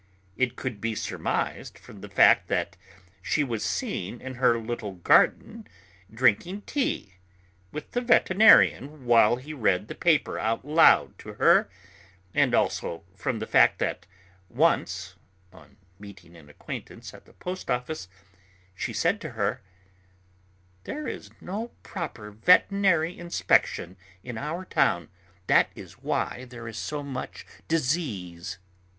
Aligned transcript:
It 0.35 0.55
could 0.55 0.81
be 0.81 0.95
surmised 0.95 1.77
from 1.77 2.01
the 2.01 2.09
fact 2.09 2.47
that 2.47 2.75
she 3.21 3.43
was 3.43 3.63
seen 3.63 4.19
in 4.19 4.33
her 4.33 4.57
little 4.57 4.93
garden 4.93 5.67
drinking 6.11 6.63
tea 6.63 7.13
with 7.71 7.91
the 7.91 8.01
veterinarian 8.01 9.05
while 9.05 9.35
he 9.35 9.53
read 9.53 9.87
the 9.87 9.93
paper 9.93 10.39
out 10.39 10.65
loud 10.65 11.19
to 11.19 11.33
her, 11.33 11.69
and 12.33 12.55
also 12.55 13.03
from 13.15 13.37
the 13.37 13.45
fact 13.45 13.77
that 13.77 14.07
once 14.49 15.17
on 15.53 15.77
meeting 15.99 16.35
an 16.35 16.49
acquaintance 16.49 17.13
at 17.13 17.25
the 17.25 17.33
post 17.33 17.69
office, 17.69 18.07
she 18.73 18.93
said 18.93 19.21
to 19.21 19.29
her: 19.29 19.61
"There 20.83 21.07
is 21.07 21.29
no 21.39 21.67
proper 21.83 22.31
veterinary 22.31 23.15
inspection 23.19 23.97
in 24.23 24.39
our 24.39 24.65
town. 24.65 25.09
That 25.45 25.69
is 25.75 25.99
why 26.01 26.45
there 26.49 26.67
is 26.67 26.79
so 26.79 27.03
much 27.03 27.45
disease. 27.67 28.57